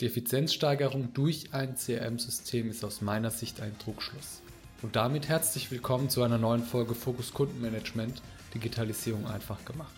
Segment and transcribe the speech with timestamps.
[0.00, 4.42] Die Effizienzsteigerung durch ein CRM-System ist aus meiner Sicht ein Druckschluss.
[4.80, 8.22] Und damit herzlich willkommen zu einer neuen Folge Fokus Kundenmanagement,
[8.54, 9.96] Digitalisierung einfach gemacht.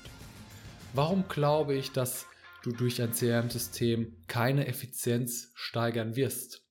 [0.94, 2.24] Warum glaube ich, dass
[2.62, 6.64] du durch ein CRM-System keine Effizienz steigern wirst?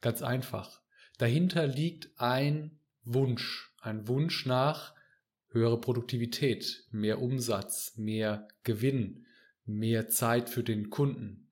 [0.00, 0.80] Ganz einfach.
[1.18, 4.92] Dahinter liegt ein Wunsch, ein Wunsch nach
[5.50, 9.24] höhere Produktivität, mehr Umsatz, mehr Gewinn,
[9.66, 11.49] mehr Zeit für den Kunden,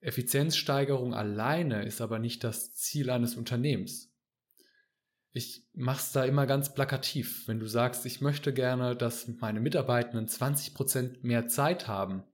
[0.00, 4.12] Effizienzsteigerung alleine ist aber nicht das Ziel eines Unternehmens.
[5.32, 7.46] Ich mach's da immer ganz plakativ.
[7.46, 12.24] Wenn du sagst, ich möchte gerne, dass meine Mitarbeitenden 20 Prozent mehr Zeit haben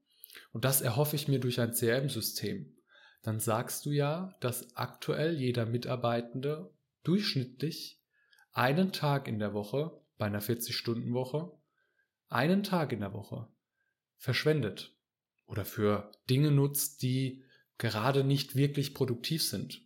[0.52, 2.76] und das erhoffe ich mir durch ein CRM-System,
[3.22, 6.72] dann sagst du ja, dass aktuell jeder Mitarbeitende
[7.04, 8.00] durchschnittlich
[8.52, 11.52] einen Tag in der Woche, bei einer 40-Stunden-Woche,
[12.28, 13.48] einen Tag in der Woche
[14.16, 14.94] verschwendet
[15.46, 17.42] oder für Dinge nutzt, die
[17.82, 19.82] gerade nicht wirklich produktiv sind.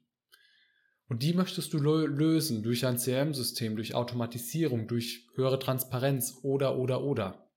[1.09, 7.03] Und die möchtest du lösen durch ein CRM-System, durch Automatisierung, durch höhere Transparenz oder, oder,
[7.03, 7.51] oder.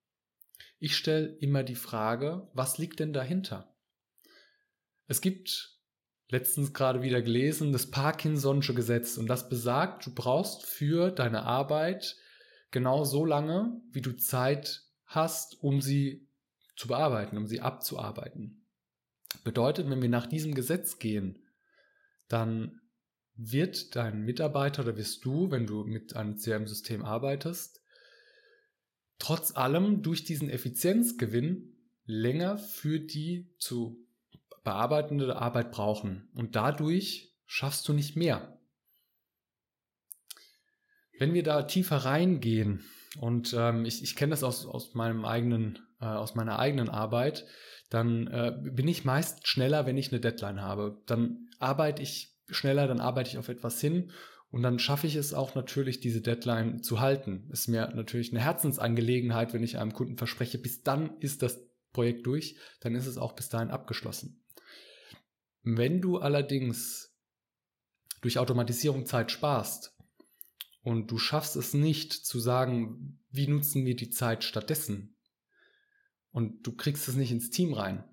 [0.79, 3.75] Ich stelle immer die Frage, was liegt denn dahinter?
[5.07, 5.77] Es gibt
[6.29, 12.15] letztens gerade wieder gelesen, das Parkinson'sche Gesetz und das besagt, du brauchst für deine Arbeit
[12.71, 16.29] genau so lange, wie du Zeit hast, um sie
[16.77, 18.59] zu bearbeiten, um sie abzuarbeiten.
[19.43, 21.39] Bedeutet, wenn wir nach diesem Gesetz gehen,
[22.27, 22.81] dann
[23.35, 27.81] wird dein Mitarbeiter oder wirst du, wenn du mit einem CRM-System arbeitest,
[29.17, 34.05] trotz allem durch diesen Effizienzgewinn länger für die zu
[34.63, 36.29] bearbeitende Arbeit brauchen.
[36.33, 38.59] Und dadurch schaffst du nicht mehr.
[41.17, 42.83] Wenn wir da tiefer reingehen,
[43.19, 47.45] und ähm, ich, ich kenne das aus, aus meinem eigenen, äh, aus meiner eigenen Arbeit,
[47.89, 51.01] dann äh, bin ich meist schneller, wenn ich eine Deadline habe.
[51.05, 54.11] Dann arbeite ich schneller, dann arbeite ich auf etwas hin
[54.51, 57.47] und dann schaffe ich es auch natürlich, diese Deadline zu halten.
[57.51, 61.59] Ist mir natürlich eine Herzensangelegenheit, wenn ich einem Kunden verspreche, bis dann ist das
[61.91, 64.43] Projekt durch, dann ist es auch bis dahin abgeschlossen.
[65.63, 67.15] Wenn du allerdings
[68.21, 69.95] durch Automatisierung Zeit sparst
[70.81, 75.15] und du schaffst es nicht zu sagen, wie nutzen wir die Zeit stattdessen,
[76.31, 78.03] und du kriegst es nicht ins Team rein,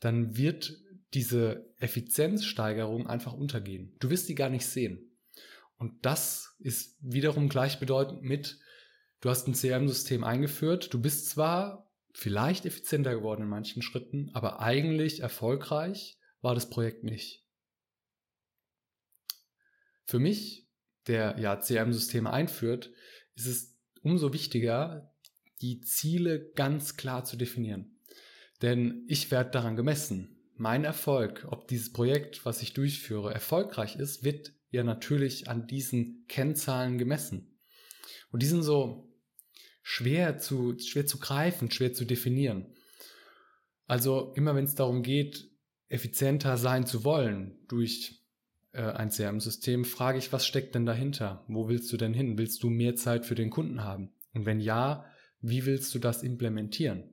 [0.00, 0.76] dann wird
[1.14, 3.96] diese Effizienzsteigerung einfach untergehen.
[4.00, 5.16] Du wirst die gar nicht sehen.
[5.76, 8.58] Und das ist wiederum gleichbedeutend mit,
[9.20, 14.60] du hast ein CRM-System eingeführt, du bist zwar vielleicht effizienter geworden in manchen Schritten, aber
[14.60, 17.44] eigentlich erfolgreich war das Projekt nicht.
[20.04, 20.68] Für mich,
[21.06, 22.92] der ja CRM-Systeme einführt,
[23.34, 25.13] ist es umso wichtiger,
[25.60, 27.98] die Ziele ganz klar zu definieren.
[28.62, 30.36] Denn ich werde daran gemessen.
[30.56, 36.24] Mein Erfolg, ob dieses Projekt, was ich durchführe, erfolgreich ist, wird ja natürlich an diesen
[36.28, 37.58] Kennzahlen gemessen.
[38.30, 39.12] Und die sind so
[39.82, 42.66] schwer zu, schwer zu greifen, schwer zu definieren.
[43.86, 45.50] Also immer wenn es darum geht,
[45.88, 48.22] effizienter sein zu wollen durch
[48.72, 51.44] äh, ein CRM-System, frage ich, was steckt denn dahinter?
[51.48, 52.38] Wo willst du denn hin?
[52.38, 54.12] Willst du mehr Zeit für den Kunden haben?
[54.32, 55.04] Und wenn ja,
[55.46, 57.04] wie willst du das implementieren?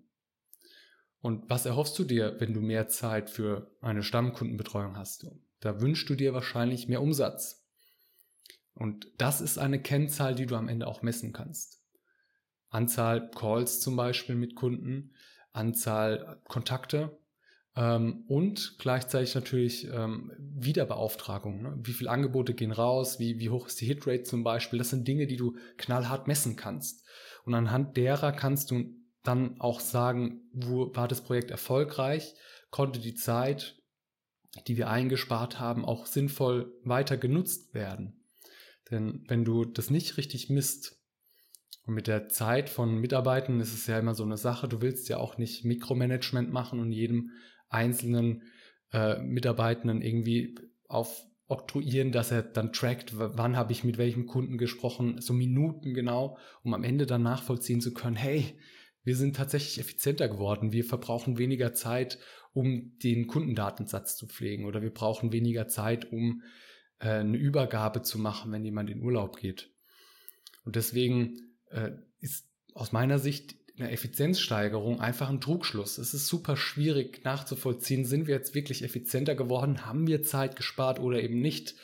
[1.19, 5.27] Und was erhoffst du dir, wenn du mehr Zeit für eine Stammkundenbetreuung hast?
[5.59, 7.67] Da wünschst du dir wahrscheinlich mehr Umsatz.
[8.73, 11.83] Und das ist eine Kennzahl, die du am Ende auch messen kannst.
[12.69, 15.13] Anzahl Calls zum Beispiel mit Kunden,
[15.51, 17.19] Anzahl Kontakte
[17.75, 21.61] ähm, und gleichzeitig natürlich ähm, Wiederbeauftragung.
[21.61, 21.79] Ne?
[21.83, 23.19] Wie viele Angebote gehen raus?
[23.19, 24.79] Wie, wie hoch ist die Hitrate zum Beispiel?
[24.79, 27.05] Das sind Dinge, die du knallhart messen kannst.
[27.45, 32.33] Und anhand derer kannst du dann auch sagen, wo war das Projekt erfolgreich?
[32.69, 33.77] Konnte die Zeit,
[34.67, 38.25] die wir eingespart haben, auch sinnvoll weiter genutzt werden?
[38.89, 41.01] Denn wenn du das nicht richtig misst,
[41.85, 44.67] und mit der Zeit von Mitarbeitern ist es ja immer so eine Sache.
[44.67, 47.31] Du willst ja auch nicht Mikromanagement machen und jedem
[47.69, 48.43] einzelnen
[48.93, 50.55] äh, Mitarbeitenden irgendwie
[50.87, 55.93] auf oktroyieren, dass er dann trackt, wann habe ich mit welchem Kunden gesprochen, so Minuten
[55.93, 58.57] genau, um am Ende dann nachvollziehen zu können, hey,
[59.03, 62.19] wir sind tatsächlich effizienter geworden, wir verbrauchen weniger Zeit,
[62.53, 66.43] um den Kundendatensatz zu pflegen oder wir brauchen weniger Zeit, um
[66.99, 69.71] äh, eine Übergabe zu machen, wenn jemand in Urlaub geht.
[70.63, 75.97] Und deswegen äh, ist aus meiner Sicht eine Effizienzsteigerung einfach ein Trugschluss.
[75.97, 80.99] Es ist super schwierig nachzuvollziehen, sind wir jetzt wirklich effizienter geworden, haben wir Zeit gespart
[80.99, 81.75] oder eben nicht,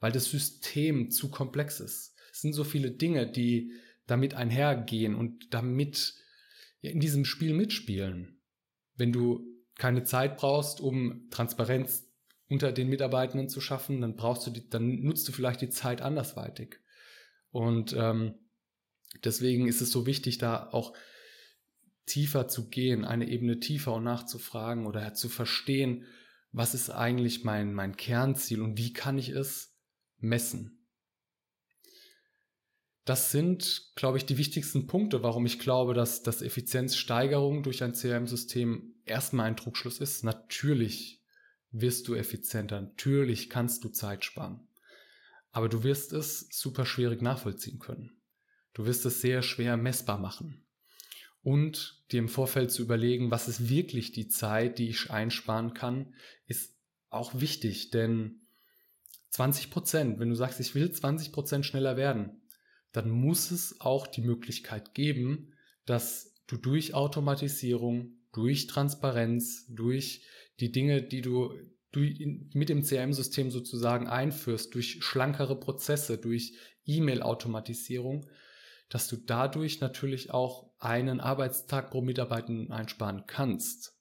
[0.00, 2.14] weil das System zu komplex ist.
[2.32, 3.72] Es sind so viele Dinge, die
[4.06, 6.14] damit einhergehen und damit
[6.80, 8.40] in diesem Spiel mitspielen.
[8.96, 9.46] Wenn du
[9.76, 12.08] keine Zeit brauchst, um Transparenz
[12.48, 16.02] unter den Mitarbeitenden zu schaffen, dann brauchst du die, dann nutzt du vielleicht die Zeit
[16.02, 16.80] andersweitig.
[17.50, 18.34] Und ähm,
[19.24, 20.92] deswegen ist es so wichtig, da auch
[22.06, 26.04] tiefer zu gehen, eine Ebene tiefer und nachzufragen oder zu verstehen,
[26.52, 29.74] was ist eigentlich mein, mein Kernziel und wie kann ich es
[30.18, 30.78] messen.
[33.04, 37.94] Das sind, glaube ich, die wichtigsten Punkte, warum ich glaube, dass, dass Effizienzsteigerung durch ein
[37.94, 40.22] CRM-System erstmal ein Trugschluss ist.
[40.22, 41.20] Natürlich
[41.72, 44.68] wirst du effizienter, natürlich kannst du Zeit sparen.
[45.50, 48.22] Aber du wirst es super schwierig nachvollziehen können.
[48.72, 50.61] Du wirst es sehr schwer messbar machen.
[51.42, 56.14] Und dir im Vorfeld zu überlegen, was ist wirklich die Zeit, die ich einsparen kann,
[56.46, 56.74] ist
[57.10, 58.42] auch wichtig, denn
[59.30, 62.42] 20 Prozent, wenn du sagst, ich will 20 Prozent schneller werden,
[62.92, 65.54] dann muss es auch die Möglichkeit geben,
[65.86, 70.26] dass du durch Automatisierung, durch Transparenz, durch
[70.60, 71.54] die Dinge, die du
[71.94, 76.54] mit dem CRM-System sozusagen einführst, durch schlankere Prozesse, durch
[76.86, 78.26] E-Mail-Automatisierung,
[78.92, 83.96] dass du dadurch natürlich auch einen Arbeitstag pro Mitarbeiter einsparen kannst.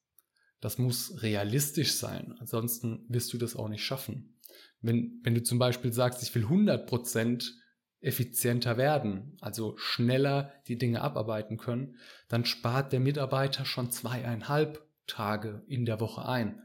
[0.59, 4.37] Das muss realistisch sein, ansonsten wirst du das auch nicht schaffen.
[4.81, 7.55] Wenn, wenn du zum Beispiel sagst, ich will 100 Prozent
[8.01, 11.95] effizienter werden, also schneller die Dinge abarbeiten können,
[12.27, 16.61] dann spart der Mitarbeiter schon zweieinhalb Tage in der Woche ein.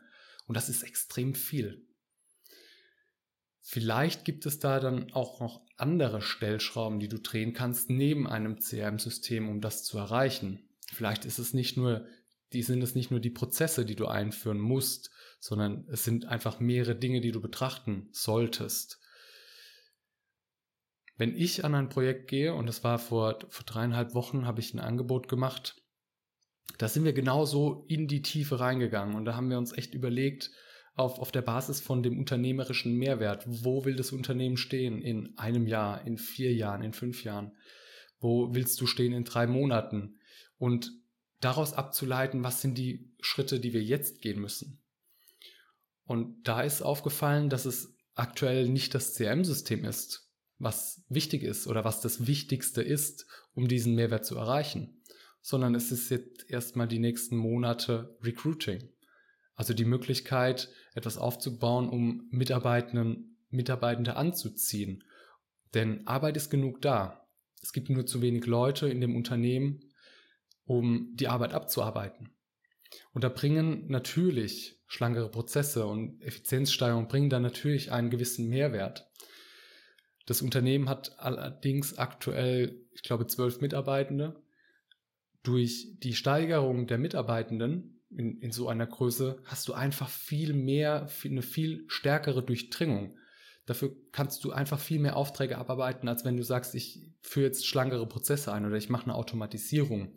[0.49, 1.86] Und das ist extrem viel.
[3.69, 8.61] Vielleicht gibt es da dann auch noch andere Stellschrauben, die du drehen kannst neben einem
[8.61, 10.69] CRM-System, um das zu erreichen.
[10.93, 12.07] Vielleicht ist es nicht nur,
[12.53, 15.11] die sind es nicht nur die Prozesse, die du einführen musst,
[15.41, 19.01] sondern es sind einfach mehrere Dinge, die du betrachten solltest.
[21.17, 24.75] Wenn ich an ein Projekt gehe, und das war vor, vor dreieinhalb Wochen, habe ich
[24.75, 25.83] ein Angebot gemacht,
[26.79, 30.53] da sind wir genauso in die Tiefe reingegangen und da haben wir uns echt überlegt,
[30.97, 35.67] auf, auf der Basis von dem unternehmerischen Mehrwert, wo will das Unternehmen stehen in einem
[35.67, 37.53] Jahr, in vier Jahren, in fünf Jahren,
[38.19, 40.19] wo willst du stehen in drei Monaten
[40.57, 40.91] und
[41.41, 44.83] daraus abzuleiten, was sind die Schritte, die wir jetzt gehen müssen.
[46.05, 51.85] Und da ist aufgefallen, dass es aktuell nicht das CRM-System ist, was wichtig ist oder
[51.85, 55.03] was das Wichtigste ist, um diesen Mehrwert zu erreichen,
[55.43, 58.89] sondern es ist jetzt erstmal die nächsten Monate Recruiting.
[59.57, 65.03] Also die Möglichkeit, etwas aufzubauen, um Mitarbeitenden, Mitarbeitende anzuziehen.
[65.75, 67.27] Denn Arbeit ist genug da.
[67.63, 69.81] Es gibt nur zu wenig Leute in dem Unternehmen,
[70.65, 72.31] um die Arbeit abzuarbeiten.
[73.13, 79.11] Und da bringen natürlich schlankere Prozesse und Effizienzsteigerung bringen da natürlich einen gewissen Mehrwert.
[80.27, 84.43] Das Unternehmen hat allerdings aktuell, ich glaube, zwölf Mitarbeitende.
[85.47, 91.07] Durch die Steigerung der Mitarbeitenden in, in so einer Größe hast du einfach viel mehr,
[91.07, 93.17] viel, eine viel stärkere Durchdringung.
[93.65, 97.65] Dafür kannst du einfach viel mehr Aufträge abarbeiten, als wenn du sagst, ich führe jetzt
[97.65, 100.17] schlankere Prozesse ein oder ich mache eine Automatisierung.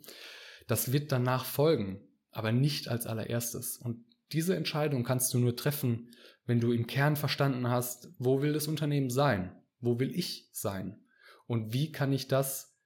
[0.66, 2.00] Das wird danach folgen,
[2.32, 3.76] aber nicht als allererstes.
[3.76, 6.10] Und diese Entscheidung kannst du nur treffen,
[6.44, 9.56] wenn du im Kern verstanden hast, wo will das Unternehmen sein?
[9.78, 11.04] Wo will ich sein?
[11.46, 12.76] Und wie kann ich das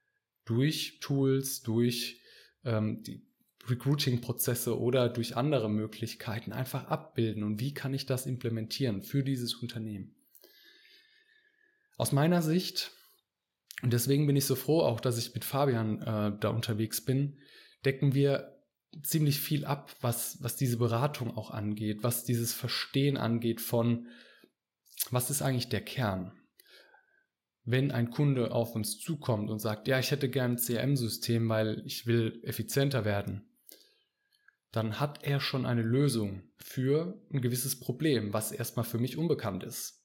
[0.45, 2.21] durch Tools, durch
[2.65, 3.23] ähm, die
[3.67, 9.55] Recruiting-Prozesse oder durch andere Möglichkeiten einfach abbilden und wie kann ich das implementieren für dieses
[9.55, 10.15] Unternehmen?
[11.97, 12.91] Aus meiner Sicht,
[13.83, 17.39] und deswegen bin ich so froh auch, dass ich mit Fabian äh, da unterwegs bin,
[17.85, 18.55] decken wir
[19.03, 24.09] ziemlich viel ab, was, was diese Beratung auch angeht, was dieses Verstehen angeht von,
[25.11, 26.33] was ist eigentlich der Kern?
[27.65, 31.83] Wenn ein Kunde auf uns zukommt und sagt, ja, ich hätte gern ein CRM-System, weil
[31.87, 33.49] ich will effizienter werden,
[34.71, 39.65] dann hat er schon eine Lösung für ein gewisses Problem, was erstmal für mich unbekannt
[39.65, 40.05] ist.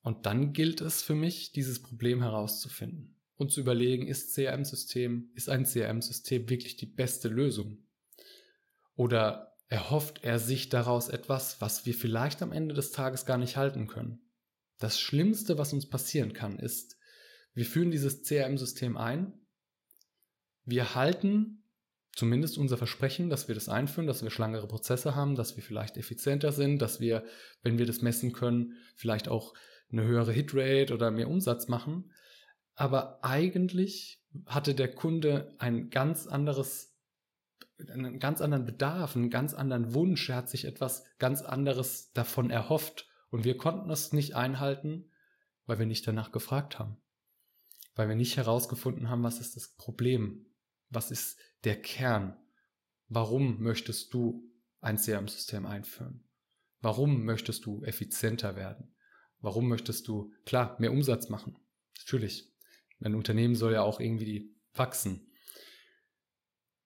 [0.00, 5.48] Und dann gilt es für mich, dieses Problem herauszufinden und zu überlegen, ist CRM-System, ist
[5.48, 7.86] ein CRM-System wirklich die beste Lösung?
[8.96, 13.56] Oder erhofft er sich daraus etwas, was wir vielleicht am Ende des Tages gar nicht
[13.56, 14.20] halten können?
[14.78, 16.96] Das Schlimmste, was uns passieren kann, ist,
[17.54, 19.32] wir führen dieses CRM-System ein,
[20.64, 21.64] wir halten
[22.16, 25.96] zumindest unser Versprechen, dass wir das einführen, dass wir schlangere Prozesse haben, dass wir vielleicht
[25.96, 27.24] effizienter sind, dass wir,
[27.62, 29.54] wenn wir das messen können, vielleicht auch
[29.90, 32.12] eine höhere Hitrate oder mehr Umsatz machen.
[32.74, 36.96] Aber eigentlich hatte der Kunde ein ganz anderes,
[37.88, 40.28] einen ganz anderen Bedarf, einen ganz anderen Wunsch.
[40.28, 43.08] Er hat sich etwas ganz anderes davon erhofft.
[43.34, 45.10] Und wir konnten es nicht einhalten,
[45.66, 46.98] weil wir nicht danach gefragt haben.
[47.96, 50.46] Weil wir nicht herausgefunden haben, was ist das Problem?
[50.88, 52.36] Was ist der Kern?
[53.08, 54.48] Warum möchtest du
[54.80, 56.22] ein CRM-System einführen?
[56.80, 58.94] Warum möchtest du effizienter werden?
[59.40, 61.58] Warum möchtest du, klar, mehr Umsatz machen?
[61.98, 62.54] Natürlich.
[63.00, 65.32] Ein Unternehmen soll ja auch irgendwie wachsen.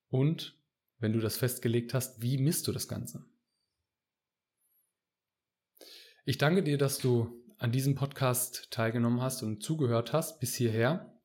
[0.07, 0.59] Und
[0.97, 3.23] wenn du das festgelegt hast, wie misst du das Ganze?
[6.29, 11.19] Ich danke dir, dass du an diesem Podcast teilgenommen hast und zugehört hast bis hierher.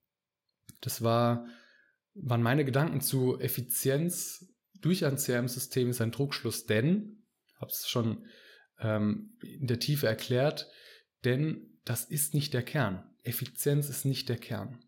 [0.80, 1.46] Das war,
[2.14, 7.23] waren meine Gedanken zu Effizienz durch ein CRM-System ist ein Druckschluss, denn,
[7.56, 8.25] habe es schon
[8.80, 10.70] ähm, in der Tiefe erklärt,
[11.26, 13.04] denn das ist nicht der Kern.
[13.25, 14.87] Effizienz ist nicht der Kern.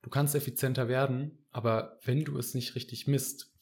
[0.00, 3.52] Du kannst effizienter werden, aber wenn du es nicht richtig misst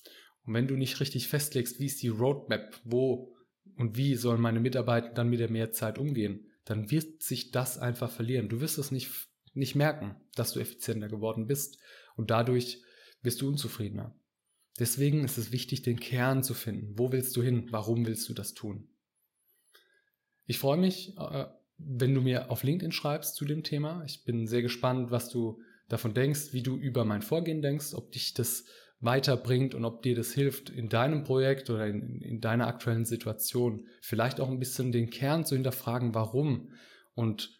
[0.44, 3.34] und wenn du nicht richtig festlegst, wie ist die Roadmap, wo
[3.76, 8.10] und wie sollen meine Mitarbeiter dann mit der Mehrzeit umgehen, dann wird sich das einfach
[8.10, 8.48] verlieren.
[8.48, 9.10] Du wirst es nicht,
[9.54, 11.78] nicht merken, dass du effizienter geworden bist
[12.16, 12.82] und dadurch
[13.22, 14.14] bist du unzufriedener.
[14.78, 16.98] Deswegen ist es wichtig, den Kern zu finden.
[16.98, 17.66] Wo willst du hin?
[17.70, 18.88] Warum willst du das tun?
[20.46, 21.46] Ich freue mich, äh,
[21.76, 24.02] wenn du mir auf LinkedIn schreibst zu dem Thema.
[24.04, 28.12] Ich bin sehr gespannt, was du davon denkst, wie du über mein Vorgehen denkst, ob
[28.12, 28.64] dich das
[29.00, 33.86] weiterbringt und ob dir das hilft in deinem Projekt oder in, in deiner aktuellen Situation.
[34.02, 36.70] Vielleicht auch ein bisschen den Kern zu hinterfragen, warum
[37.14, 37.58] und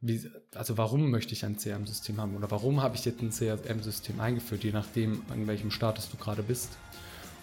[0.00, 4.20] wie, also warum möchte ich ein CRM-System haben oder warum habe ich jetzt ein CRM-System
[4.20, 6.78] eingeführt, je nachdem, an welchem Status du gerade bist.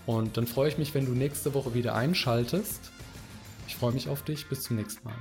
[0.06, 2.92] Und dann freue ich mich, wenn du nächste Woche wieder einschaltest.
[3.68, 4.48] Ich freue mich auf dich.
[4.48, 5.18] Bis zum nächsten Mal.